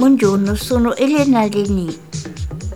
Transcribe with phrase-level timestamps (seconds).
[0.00, 1.94] Buongiorno, sono Elena Leni.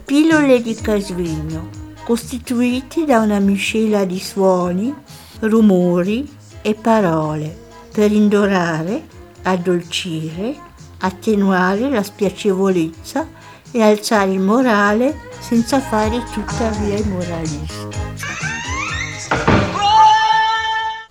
[0.04, 1.70] Pillole di Casvegno,
[2.04, 4.94] costituiti da una miscela di suoni,
[5.40, 7.56] rumori e parole
[7.90, 9.06] per indorare,
[9.40, 10.54] addolcire,
[10.98, 13.26] attenuare la spiacevolezza
[13.70, 17.96] e alzare il morale senza fare tuttavia i moralisti.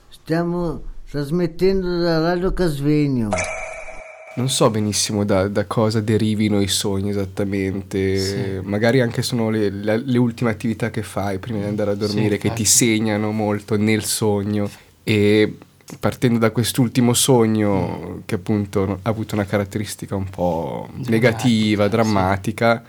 [0.09, 3.30] Stiamo trasmettendo da Radio Casvegno.
[4.36, 8.59] Non so benissimo da, da cosa derivino i sogni esattamente, Sì.
[8.67, 12.38] magari anche sono le, le- le ultime attività che fai prima di andare a dormire
[12.38, 14.70] che ti segnano molto nel sogno.
[15.04, 15.55] E
[15.99, 22.84] partendo da quest'ultimo sogno che appunto ha avuto una caratteristica un po' negativa, Drammatica, drammatica,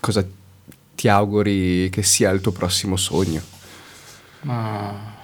[0.00, 0.26] cosa
[0.94, 3.40] ti auguri che sia il tuo prossimo sogno?
[4.42, 5.14] Ma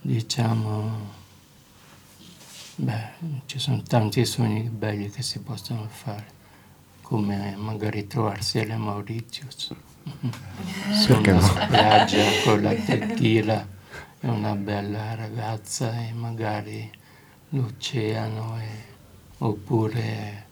[0.00, 1.14] diciamo,
[2.80, 3.08] beh,
[3.46, 6.26] ci sono tanti sogni belli che si possono fare,
[7.02, 9.74] come magari trovarsi alle Mauritius.
[10.92, 11.40] Su una no?
[11.40, 13.66] spiaggia con la tequila
[14.20, 16.90] e una bella ragazza e magari
[17.50, 18.86] l'oceano e-
[19.38, 20.46] oppure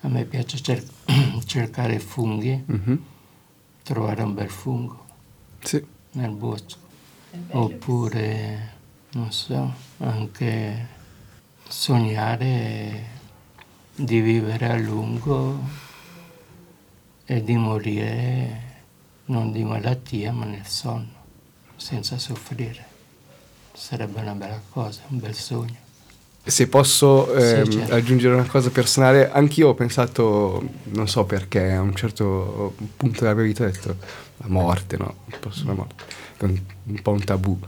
[0.00, 0.86] a me piace cer-
[1.46, 3.04] cercare funghi, Mhm.
[3.84, 5.04] trovare un bel fungo
[5.60, 5.82] Sì.
[6.12, 6.80] nel bosco.
[7.50, 8.72] Oppure,
[9.12, 10.88] non so, anche
[11.72, 13.08] sognare
[13.94, 15.58] di vivere a lungo
[17.24, 18.70] e di morire
[19.26, 21.08] non di malattia ma nel sonno,
[21.76, 22.84] senza soffrire.
[23.72, 25.76] Sarebbe una bella cosa, un bel sogno.
[26.44, 27.94] Se posso Sì, ehm, certo.
[27.94, 33.34] aggiungere una cosa personale, anch'io ho pensato, non so perché, a un certo punto della
[33.34, 33.96] mia vita ho detto
[34.38, 35.14] la morte, no?
[35.40, 36.04] Posso la morte,
[36.40, 37.58] un, un po' un tabù.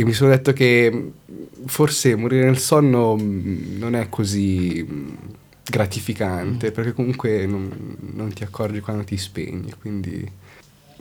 [0.00, 5.16] E mi sono detto che mh, forse morire nel sonno mh, non è così mh,
[5.64, 10.30] gratificante, perché comunque non, non ti accorgi quando ti spegni, quindi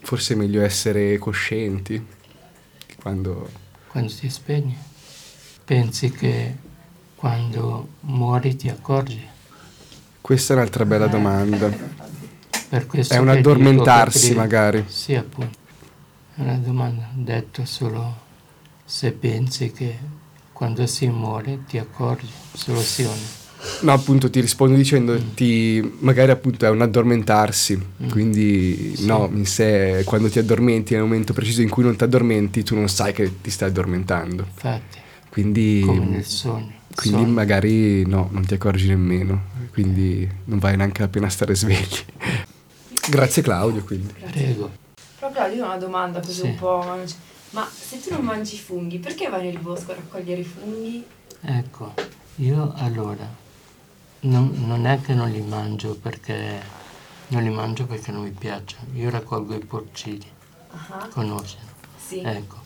[0.01, 2.03] forse è meglio essere coscienti
[2.99, 3.47] quando...
[3.87, 4.75] Quando ti spegni,
[5.63, 6.55] pensi che
[7.13, 9.23] quando muori ti accorgi.
[10.19, 11.69] Questa è un'altra bella domanda.
[12.69, 14.85] Per questo È un dico addormentarsi magari.
[14.87, 15.55] Sì, appunto.
[16.33, 17.07] È una domanda.
[17.13, 18.25] Detto solo
[18.89, 19.97] se pensi che
[20.53, 22.25] quando si muore ti accorgi,
[22.69, 23.13] o
[23.81, 23.91] no.
[23.91, 27.77] Appunto ti rispondo dicendoti, magari appunto è un addormentarsi,
[28.09, 29.05] quindi Sì.
[29.05, 32.75] no, in sé quando ti addormenti nel momento preciso in cui non ti addormenti tu
[32.75, 34.97] non sai che ti stai addormentando, Infatti,
[35.29, 36.71] quindi, come nel sogno.
[36.95, 37.33] quindi Sogno.
[37.33, 39.41] magari no, non ti accorgi nemmeno,
[39.73, 42.05] quindi non vale neanche la pena stare svegli.
[43.09, 44.13] Grazie Claudio, quindi.
[44.31, 44.71] Prego.
[45.19, 46.45] Però Claudio, io ho una domanda così Sì.
[46.47, 46.97] un po'...
[47.51, 51.05] Ma se tu non mangi i funghi, perché vai nel bosco a raccogliere i funghi?
[51.41, 51.93] Ecco,
[52.35, 53.27] io allora
[54.21, 56.61] non, non è che non li mangio perché
[57.27, 58.87] non li mangio perché non mi piacciono.
[58.93, 60.25] Io raccolgo i porcini,
[60.89, 61.57] Ah, conosci?
[61.97, 62.19] sì.
[62.19, 62.57] Ecco,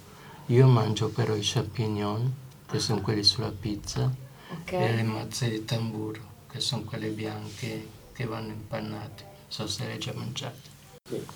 [0.48, 2.34] io mangio però i champignon,
[2.68, 4.10] che sono quelli sulla pizza,
[4.50, 4.72] ok.
[4.72, 9.24] e le mazze di tamburo, che sono quelle bianche che vanno impannate.
[9.24, 10.71] Non so se le hai già mangiate.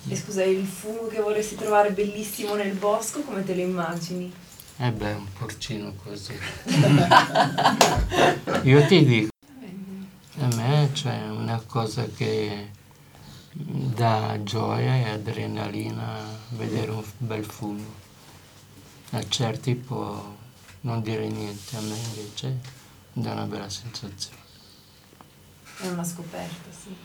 [0.08, 4.32] E scusa, il fungo che vorresti trovare bellissimo nel bosco, come te lo immagini?
[4.78, 6.32] Eh beh, un porcino così.
[8.62, 9.28] Io ti dico,
[10.38, 12.70] a me c'è una cosa che
[13.52, 18.04] dà gioia e adrenalina vedere un bel fumo.
[19.10, 20.34] A certi può
[20.82, 22.58] non dire niente, a me invece
[23.12, 24.44] dà una bella sensazione.
[25.80, 26.96] È una scoperta, sì.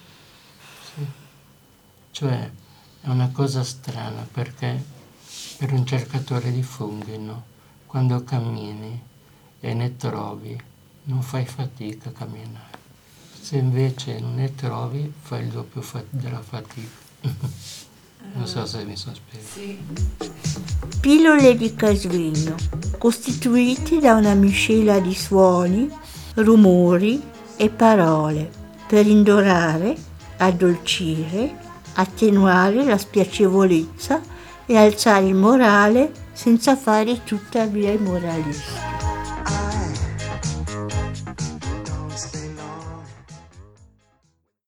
[2.22, 2.52] Cioè,
[3.02, 4.80] è una cosa strana perché
[5.58, 7.44] per un cercatore di funghi, no?
[7.88, 9.02] Quando cammini
[9.60, 10.56] e ne trovi,
[11.06, 12.78] non fai fatica a camminare.
[13.42, 16.90] Se invece non ne trovi, fai il doppio fa- della fatica.
[18.34, 19.54] non so se mi sono spiegato.
[19.54, 19.80] Sì.
[21.00, 22.56] Pillole di Casvegno,
[23.00, 25.90] costituiti da una miscela di suoni,
[26.36, 27.20] rumori
[27.56, 28.48] e parole
[28.86, 29.98] per indorare,
[30.38, 34.22] addolcire, attenuare la spiacevolezza
[34.66, 38.91] e alzare il morale senza fare tuttavia i moralisti.